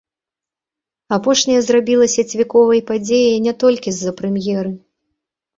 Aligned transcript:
Апошняя 1.17 1.59
зрабілася 1.67 2.21
цвіковай 2.31 2.81
падзеяй 2.89 3.39
не 3.49 3.53
толькі 3.65 3.89
з-за 3.99 4.11
прэм'еры. 4.23 4.71